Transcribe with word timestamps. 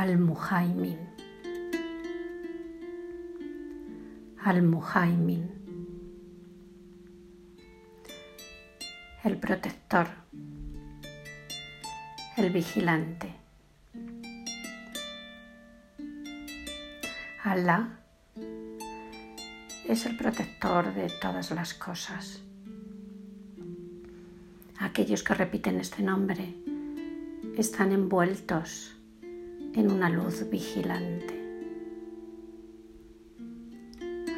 Al-Muhaimin. 0.00 0.98
Al-Muhaimin. 4.42 5.42
El 9.24 9.36
protector. 9.36 10.06
El 12.38 12.48
vigilante. 12.48 13.34
Allah 17.44 17.98
es 19.86 20.06
el 20.06 20.16
protector 20.16 20.94
de 20.94 21.10
todas 21.20 21.50
las 21.50 21.74
cosas. 21.74 22.40
Aquellos 24.78 25.22
que 25.22 25.34
repiten 25.34 25.78
este 25.78 26.02
nombre 26.02 26.54
están 27.58 27.92
envueltos 27.92 28.96
en 29.74 29.90
una 29.90 30.10
luz 30.10 30.48
vigilante. 30.50 31.38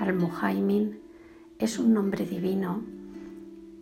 Al-Muhaimin 0.00 0.98
es 1.58 1.78
un 1.78 1.94
nombre 1.94 2.26
divino 2.26 2.82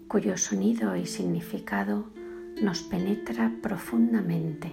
cuyo 0.09 0.37
sonido 0.37 0.97
y 0.97 1.07
significado 1.07 2.11
nos 2.61 2.83
penetra 2.83 3.53
profundamente 3.63 4.73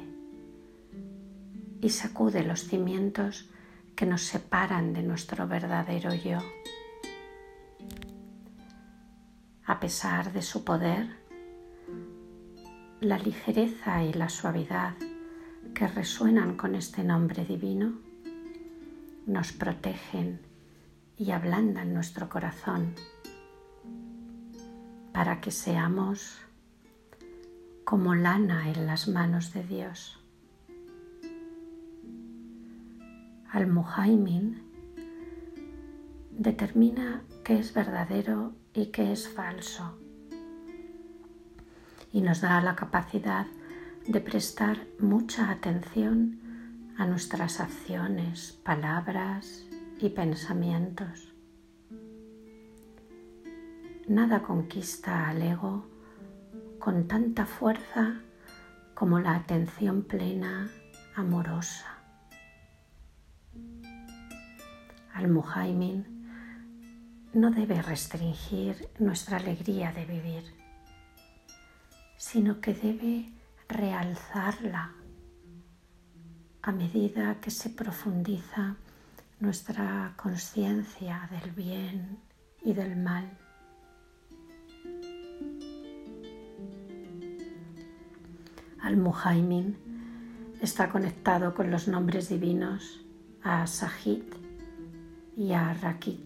y 1.82 1.90
sacude 1.90 2.44
los 2.44 2.68
cimientos 2.68 3.50
que 3.96 4.06
nos 4.06 4.24
separan 4.24 4.94
de 4.94 5.04
nuestro 5.04 5.48
verdadero 5.48 6.14
yo. 6.14 6.40
A 9.66 9.80
pesar 9.80 10.34
de 10.34 10.42
su 10.42 10.66
poder, 10.66 11.08
la 13.00 13.18
ligereza 13.18 14.04
y 14.04 14.14
la 14.14 14.30
suavidad 14.30 14.96
que 15.76 15.88
resuenan 15.90 16.56
con 16.56 16.74
este 16.74 17.04
nombre 17.04 17.44
divino 17.44 18.00
nos 19.28 19.52
protegen 19.52 20.40
y 21.18 21.32
ablandan 21.32 21.94
nuestro 21.94 22.30
corazón 22.30 22.96
para 25.12 25.42
que 25.42 25.52
seamos 25.52 26.40
como 27.84 28.16
lana 28.16 28.70
en 28.70 28.88
las 28.88 29.10
manos 29.10 29.52
de 29.54 29.64
Dios. 29.64 30.18
Al-Muhaimin 33.52 34.64
determina 36.32 37.22
qué 37.44 37.60
es 37.60 37.74
verdadero 37.74 38.54
y 38.74 38.88
qué 38.88 39.12
es 39.12 39.28
falso 39.28 40.00
y 42.14 42.22
nos 42.22 42.40
da 42.40 42.62
la 42.62 42.78
capacidad 42.78 43.46
de 44.08 44.22
prestar 44.22 44.86
mucha 45.00 45.50
atención 45.50 46.40
a 46.98 47.08
nuestras 47.08 47.60
acciones, 47.60 48.52
palabras 48.64 49.66
y 50.00 50.10
pensamientos. 50.10 51.34
Nada 54.08 54.44
conquista 54.44 55.28
al 55.30 55.42
ego 55.42 55.88
con 56.78 57.08
tanta 57.08 57.48
fuerza 57.48 58.22
como 58.94 59.20
la 59.20 59.36
atención 59.36 60.04
plena, 60.04 60.70
amorosa. 61.16 61.98
Al 65.16 65.30
Muhaimin 65.30 66.06
no 67.34 67.50
debe 67.50 67.82
restringir 67.82 68.88
nuestra 69.00 69.38
alegría 69.38 69.92
de 69.92 70.06
vivir, 70.06 70.44
sino 72.18 72.62
que 72.62 72.74
debe 72.76 73.36
realzarla 73.68 74.94
a 76.62 76.72
medida 76.72 77.40
que 77.42 77.52
se 77.52 77.70
profundiza 77.70 78.76
nuestra 79.40 80.14
conciencia 80.16 81.30
del 81.30 81.52
bien 81.52 82.20
y 82.64 82.74
del 82.74 82.96
mal. 82.96 83.38
Al-Muhaimin 88.82 89.78
está 90.62 90.90
conectado 90.90 91.54
con 91.54 91.70
los 91.70 91.88
nombres 91.88 92.30
divinos 92.30 93.02
a 93.44 93.68
Sahid 93.68 94.24
y 95.36 95.54
a 95.54 95.74
Rakit. 95.74 96.20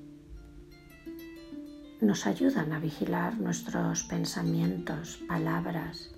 Nos 2.02 2.26
ayudan 2.26 2.72
a 2.72 2.80
vigilar 2.80 3.38
nuestros 3.38 4.04
pensamientos, 4.04 5.18
palabras, 5.28 6.16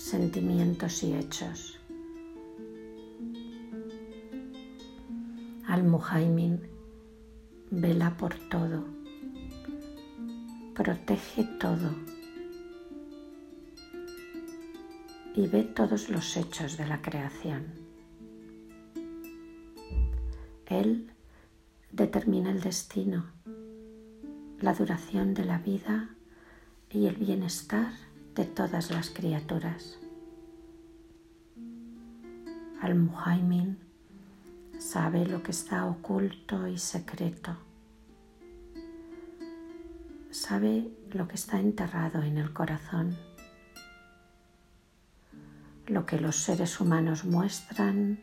sentimientos 0.00 1.02
y 1.02 1.14
hechos. 1.14 1.78
Al-Muhaimin 5.68 6.60
vela 7.70 8.16
por 8.16 8.34
todo, 8.48 8.84
protege 10.74 11.44
todo 11.60 11.94
y 15.36 15.46
ve 15.46 15.62
todos 15.64 16.08
los 16.08 16.36
hechos 16.36 16.78
de 16.78 16.86
la 16.86 17.02
creación. 17.02 17.66
Él 20.66 21.12
determina 21.92 22.50
el 22.50 22.62
destino, 22.62 23.26
la 24.60 24.72
duración 24.72 25.34
de 25.34 25.44
la 25.44 25.58
vida 25.58 26.16
y 26.90 27.06
el 27.06 27.16
bienestar 27.16 27.92
de 28.34 28.44
todas 28.44 28.90
las 28.90 29.10
criaturas. 29.10 29.98
Al-Muhaimin 32.80 33.78
sabe 34.78 35.26
lo 35.26 35.42
que 35.42 35.50
está 35.50 35.84
oculto 35.86 36.66
y 36.66 36.78
secreto. 36.78 37.56
Sabe 40.30 40.90
lo 41.10 41.28
que 41.28 41.34
está 41.34 41.60
enterrado 41.60 42.22
en 42.22 42.38
el 42.38 42.52
corazón, 42.52 43.16
lo 45.86 46.06
que 46.06 46.18
los 46.18 46.36
seres 46.36 46.80
humanos 46.80 47.24
muestran 47.24 48.20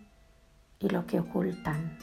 y 0.79 0.89
lo 0.89 1.05
que 1.05 1.19
ocultan. 1.19 1.97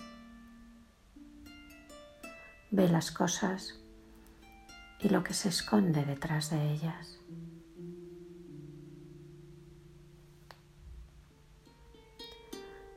Ve 2.70 2.88
las 2.88 3.10
cosas 3.10 3.80
y 5.00 5.08
lo 5.08 5.24
que 5.24 5.34
se 5.34 5.48
esconde 5.48 6.04
detrás 6.04 6.50
de 6.50 6.72
ellas. 6.72 7.18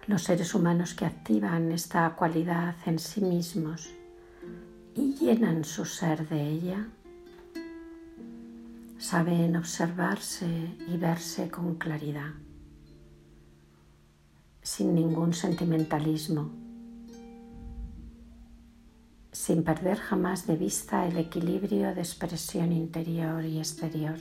Los 0.07 0.23
seres 0.23 0.55
humanos 0.55 0.93
que 0.93 1.05
activan 1.05 1.73
esta 1.73 2.09
cualidad 2.15 2.75
en 2.85 2.97
sí 2.97 3.19
mismos 3.19 3.89
y 4.95 5.13
llenan 5.15 5.65
su 5.65 5.83
ser 5.83 6.29
de 6.29 6.49
ella, 6.49 6.87
saben 8.97 9.57
observarse 9.57 10.47
y 10.87 10.95
verse 10.95 11.49
con 11.49 11.75
claridad, 11.75 12.31
sin 14.61 14.95
ningún 14.95 15.33
sentimentalismo, 15.33 16.51
sin 19.33 19.65
perder 19.65 19.97
jamás 19.97 20.47
de 20.47 20.55
vista 20.55 21.05
el 21.05 21.17
equilibrio 21.17 21.93
de 21.93 21.99
expresión 21.99 22.71
interior 22.71 23.43
y 23.43 23.57
exterior. 23.57 24.17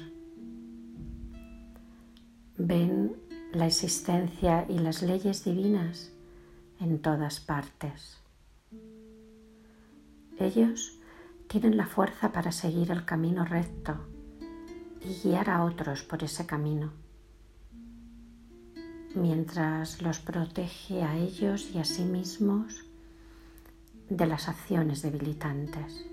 Ven 2.58 3.25
la 3.56 3.66
existencia 3.66 4.66
y 4.68 4.78
las 4.78 5.00
leyes 5.00 5.42
divinas 5.44 6.12
en 6.78 7.00
todas 7.00 7.40
partes. 7.40 8.18
Ellos 10.38 10.98
tienen 11.48 11.78
la 11.78 11.86
fuerza 11.86 12.32
para 12.32 12.52
seguir 12.52 12.90
el 12.90 13.06
camino 13.06 13.46
recto 13.46 13.96
y 15.00 15.22
guiar 15.22 15.48
a 15.48 15.64
otros 15.64 16.02
por 16.02 16.22
ese 16.22 16.44
camino, 16.44 16.92
mientras 19.14 20.02
los 20.02 20.18
protege 20.18 21.02
a 21.02 21.16
ellos 21.16 21.70
y 21.74 21.78
a 21.78 21.84
sí 21.84 22.02
mismos 22.02 22.84
de 24.10 24.26
las 24.26 24.48
acciones 24.48 25.00
debilitantes. 25.00 26.04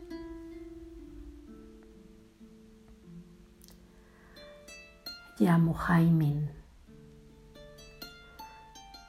Ya 5.39 5.57
Muhaimin 5.57 6.62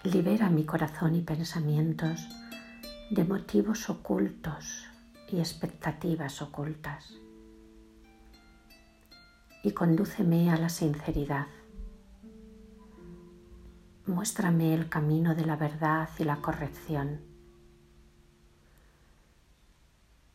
libera 0.05 0.51
mi 0.51 0.67
corazón 0.67 1.15
y 1.15 1.23
pensamientos 1.23 2.29
de 3.11 3.25
motivos 3.25 3.89
ocultos 3.89 4.85
y 5.29 5.39
expectativas 5.39 6.43
ocultas. 6.43 7.15
Y 9.62 9.73
condúceme 9.73 10.51
a 10.51 10.59
la 10.59 10.69
sinceridad. 10.69 11.47
Muéstrame 14.05 14.75
el 14.75 14.91
camino 14.91 15.35
de 15.35 15.47
la 15.47 15.56
verdad 15.56 16.11
y 16.19 16.25
la 16.25 16.37
corrección. 16.37 17.23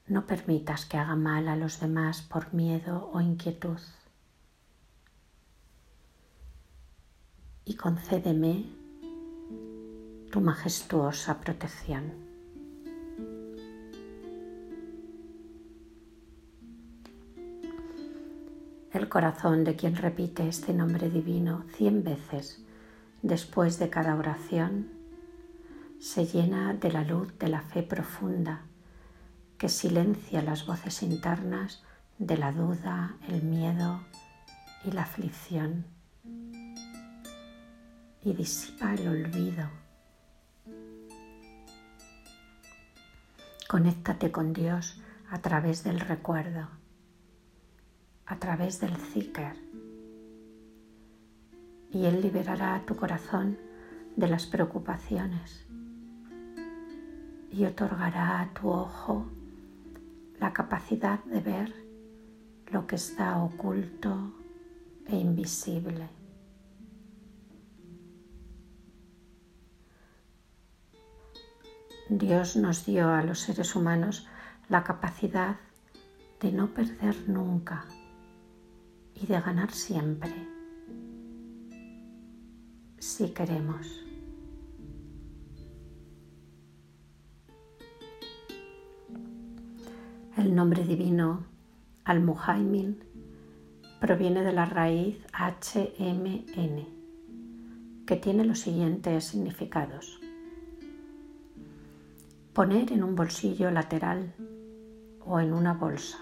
No 0.07 0.25
permitas 0.25 0.87
que 0.87 0.97
haga 0.97 1.15
mal 1.15 1.47
a 1.47 1.55
los 1.55 1.79
demás 1.79 2.23
por 2.23 2.55
miedo 2.55 3.11
o 3.13 3.21
inquietud. 3.21 3.79
Y 7.65 7.75
concédeme 7.75 8.78
tu 10.29 10.41
majestuosa 10.41 11.39
protección. 11.39 12.13
El 18.91 19.09
corazón 19.09 19.63
de 19.63 19.75
quien 19.75 19.95
repite 19.95 20.47
este 20.47 20.73
nombre 20.73 21.09
divino 21.09 21.63
cien 21.75 22.03
veces 22.03 22.63
después 23.21 23.79
de 23.79 23.89
cada 23.89 24.15
oración 24.15 24.89
se 25.99 26.25
llena 26.25 26.73
de 26.73 26.91
la 26.91 27.03
luz 27.03 27.37
de 27.39 27.49
la 27.49 27.61
fe 27.61 27.83
profunda 27.83 28.61
que 29.57 29.67
silencia 29.67 30.41
las 30.41 30.65
voces 30.65 31.03
internas 31.03 31.83
de 32.17 32.37
la 32.37 32.51
duda, 32.51 33.17
el 33.27 33.41
miedo 33.43 34.01
y 34.85 34.91
la 34.91 35.01
aflicción 35.03 35.85
y 38.23 38.33
disipa 38.33 38.93
el 38.93 39.07
olvido. 39.07 39.88
Conéctate 43.69 44.31
con 44.31 44.51
Dios 44.51 44.99
a 45.29 45.43
través 45.43 45.83
del 45.83 45.99
recuerdo, 45.99 46.69
a 48.25 48.39
través 48.39 48.79
del 48.79 48.95
zikr, 48.95 49.55
y 51.91 52.05
Él 52.05 52.19
liberará 52.19 52.81
tu 52.87 52.95
corazón 52.95 53.59
de 54.15 54.27
las 54.27 54.47
preocupaciones 54.47 55.67
y 57.51 57.63
otorgará 57.65 58.41
a 58.41 58.53
tu 58.55 58.69
ojo 58.71 59.27
la 60.39 60.51
capacidad 60.51 61.23
de 61.25 61.39
ver 61.39 61.71
lo 62.71 62.87
que 62.87 62.95
está 62.95 63.37
oculto 63.37 64.33
e 65.05 65.15
invisible. 65.15 66.18
Dios 72.09 72.55
nos 72.55 72.87
dio 72.87 73.07
a 73.09 73.21
los 73.21 73.39
seres 73.39 73.75
humanos 73.75 74.27
la 74.67 74.83
capacidad 74.83 75.57
de 76.41 76.51
no 76.51 76.73
perder 76.73 77.29
nunca 77.29 77.85
y 79.13 79.27
de 79.27 79.39
ganar 79.39 79.71
siempre, 79.71 80.33
si 82.97 83.29
queremos. 83.29 84.03
El 90.35 90.55
nombre 90.55 90.83
divino 90.85 91.43
Al-Muhaimin 92.05 93.03
proviene 93.99 94.41
de 94.41 94.53
la 94.53 94.65
raíz 94.65 95.23
HMN, 95.31 96.87
que 98.07 98.15
tiene 98.15 98.45
los 98.45 98.61
siguientes 98.61 99.25
significados. 99.25 100.19
Poner 102.59 102.91
en 102.91 103.05
un 103.05 103.15
bolsillo 103.15 103.71
lateral 103.71 104.33
o 105.25 105.39
en 105.39 105.53
una 105.53 105.75
bolsa. 105.75 106.17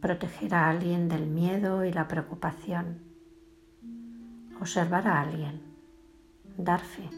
Proteger 0.00 0.52
a 0.52 0.68
alguien 0.68 1.08
del 1.08 1.28
miedo 1.28 1.84
y 1.84 1.92
la 1.92 2.08
preocupación. 2.08 2.98
Observar 4.60 5.06
a 5.06 5.20
alguien. 5.20 5.62
Dar 6.58 6.80
fe. 6.80 7.08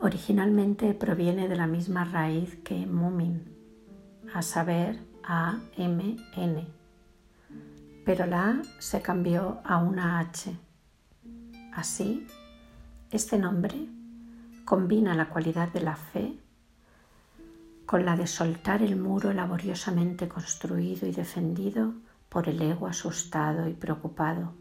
Originalmente 0.00 0.94
proviene 0.94 1.48
de 1.48 1.56
la 1.56 1.66
misma 1.66 2.06
raíz 2.06 2.56
que 2.64 2.86
mumin, 2.86 3.42
a 4.32 4.40
saber, 4.40 4.98
a-M-N, 5.22 6.66
pero 8.06 8.24
la 8.24 8.48
A 8.48 8.62
se 8.78 9.02
cambió 9.02 9.60
a 9.64 9.76
una 9.76 10.18
H. 10.20 10.56
Así, 11.74 12.26
este 13.10 13.36
nombre 13.36 13.93
combina 14.64 15.14
la 15.14 15.28
cualidad 15.28 15.72
de 15.72 15.80
la 15.80 15.96
fe 15.96 16.38
con 17.86 18.04
la 18.04 18.16
de 18.16 18.26
soltar 18.26 18.82
el 18.82 18.96
muro 18.96 19.32
laboriosamente 19.32 20.26
construido 20.26 21.06
y 21.06 21.12
defendido 21.12 21.92
por 22.28 22.48
el 22.48 22.60
ego 22.62 22.86
asustado 22.86 23.68
y 23.68 23.74
preocupado, 23.74 24.54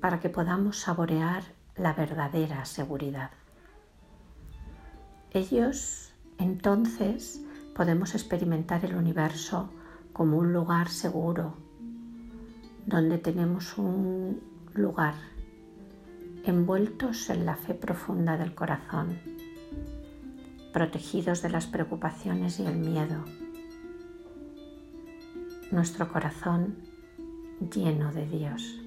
para 0.00 0.18
que 0.20 0.30
podamos 0.30 0.78
saborear 0.78 1.42
la 1.76 1.92
verdadera 1.92 2.64
seguridad. 2.64 3.30
Ellos 5.30 6.12
entonces 6.38 7.42
podemos 7.76 8.14
experimentar 8.14 8.84
el 8.84 8.96
universo 8.96 9.70
como 10.12 10.38
un 10.38 10.52
lugar 10.52 10.88
seguro, 10.88 11.54
donde 12.86 13.18
tenemos 13.18 13.76
un 13.76 14.40
lugar 14.72 15.14
envueltos 16.44 17.30
en 17.30 17.46
la 17.46 17.56
fe 17.56 17.74
profunda 17.74 18.36
del 18.36 18.54
corazón, 18.54 19.18
protegidos 20.72 21.42
de 21.42 21.50
las 21.50 21.66
preocupaciones 21.66 22.60
y 22.60 22.66
el 22.66 22.76
miedo. 22.76 23.24
Nuestro 25.70 26.10
corazón 26.12 26.76
lleno 27.74 28.12
de 28.12 28.26
Dios. 28.26 28.80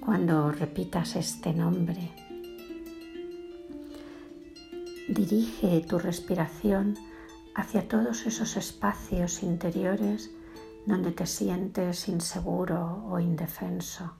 Cuando 0.00 0.52
repitas 0.52 1.16
este 1.16 1.52
nombre, 1.52 2.10
Dirige 5.08 5.80
tu 5.88 5.98
respiración 5.98 6.94
hacia 7.54 7.88
todos 7.88 8.26
esos 8.26 8.58
espacios 8.58 9.42
interiores 9.42 10.30
donde 10.88 11.12
te 11.12 11.26
sientes 11.26 12.08
inseguro 12.08 13.04
o 13.10 13.20
indefenso. 13.20 14.10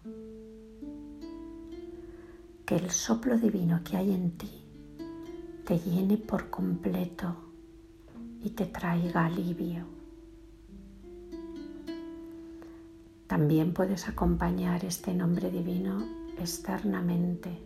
Que 2.66 2.76
el 2.76 2.90
soplo 2.90 3.38
divino 3.38 3.80
que 3.82 3.96
hay 3.96 4.12
en 4.12 4.36
ti 4.36 4.66
te 5.64 5.78
llene 5.78 6.18
por 6.18 6.50
completo 6.50 7.36
y 8.42 8.50
te 8.50 8.66
traiga 8.66 9.24
alivio. 9.24 9.86
También 13.26 13.72
puedes 13.72 14.06
acompañar 14.06 14.84
este 14.84 15.14
nombre 15.14 15.50
divino 15.50 16.04
externamente 16.38 17.62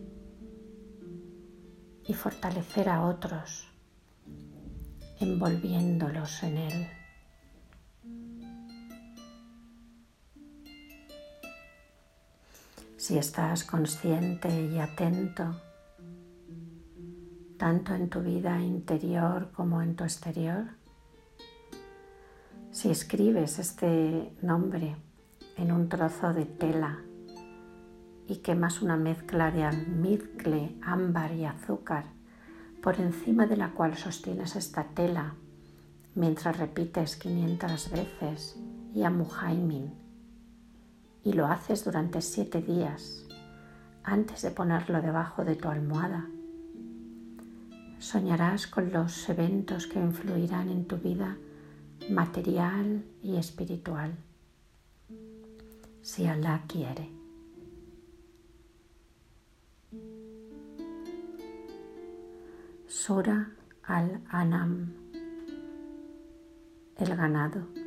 y 2.07 2.13
fortalecer 2.13 2.87
a 2.87 3.05
otros, 3.05 3.67
envolviéndolos 5.19 6.43
en 6.43 6.57
él. 6.57 7.02
Si 13.03 13.17
estás 13.17 13.65
consciente 13.65 14.47
y 14.71 14.79
atento, 14.79 15.59
tanto 17.57 17.93
en 17.93 18.09
tu 18.09 18.21
vida 18.21 18.61
interior 18.61 19.51
como 19.51 19.81
en 19.81 19.97
tu 19.97 20.05
exterior, 20.05 20.69
si 22.71 22.89
escribes 22.89 23.59
este 23.59 24.33
nombre 24.41 24.95
en 25.57 25.73
un 25.73 25.89
trozo 25.89 26.31
de 26.31 26.45
tela 26.45 27.03
y 28.25 28.37
quemas 28.37 28.81
una 28.81 28.95
mezcla 28.95 29.51
de 29.51 29.65
almizcle, 29.65 30.77
ámbar 30.81 31.33
y 31.33 31.43
azúcar 31.43 32.05
por 32.81 33.01
encima 33.01 33.47
de 33.47 33.57
la 33.57 33.71
cual 33.71 33.97
sostienes 33.97 34.55
esta 34.55 34.85
tela 34.85 35.35
mientras 36.15 36.57
repites 36.57 37.17
500 37.17 37.91
veces 37.91 38.57
Yamuhaimin 38.93 40.02
y 41.23 41.33
lo 41.33 41.47
haces 41.47 41.85
durante 41.85 42.21
siete 42.21 42.61
días 42.61 43.25
antes 44.03 44.41
de 44.41 44.51
ponerlo 44.51 45.01
debajo 45.01 45.45
de 45.45 45.55
tu 45.55 45.69
almohada. 45.69 46.27
Soñarás 47.99 48.67
con 48.67 48.91
los 48.91 49.29
eventos 49.29 49.87
que 49.87 49.99
influirán 49.99 50.69
en 50.69 50.85
tu 50.85 50.97
vida 50.97 51.37
material 52.09 53.03
y 53.21 53.37
espiritual, 53.37 54.13
si 56.01 56.27
Allah 56.27 56.63
quiere. 56.67 57.09
Sura 62.87 63.51
al-Anam, 63.83 64.93
el 66.97 67.15
ganado. 67.15 67.82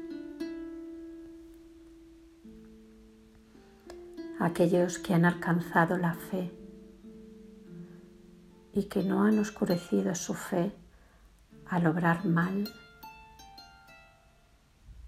Aquellos 4.39 4.99
que 4.99 5.15
han 5.15 5.25
alcanzado 5.25 5.97
la 5.97 6.13
fe 6.13 6.53
y 8.73 8.85
que 8.85 9.03
no 9.03 9.25
han 9.25 9.39
oscurecido 9.39 10.15
su 10.15 10.35
fe 10.35 10.73
al 11.69 11.87
obrar 11.87 12.27
mal, 12.27 12.69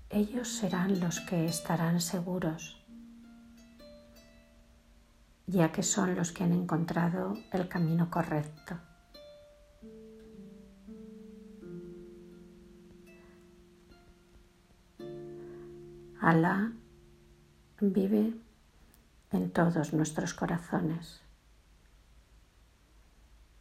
ellos 0.09 0.49
serán 0.49 0.99
los 1.01 1.21
que 1.21 1.45
estarán 1.45 2.01
seguros, 2.01 2.83
ya 5.47 5.73
que 5.73 5.83
son 5.83 6.17
los 6.17 6.33
que 6.33 6.45
han 6.45 6.53
encontrado 6.53 7.35
el 7.53 7.69
camino 7.69 8.11
correcto. 8.11 8.79
Alá 16.21 16.73
vive 17.81 18.48
en 19.33 19.51
todos 19.51 19.93
nuestros 19.93 20.33
corazones, 20.35 21.21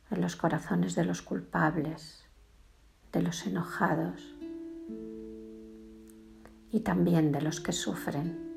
en 0.10 0.22
los 0.22 0.36
corazones 0.36 0.96
de 0.96 1.04
los 1.04 1.22
culpables, 1.22 2.24
de 3.12 3.22
los 3.22 3.46
enojados 3.46 4.36
y 6.72 6.80
también 6.82 7.32
de 7.32 7.42
los 7.42 7.60
que 7.60 7.74
sufren. 7.74 8.48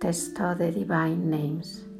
Texto 0.00 0.54
de 0.54 0.70
Divine 0.70 1.16
Names. 1.16 1.95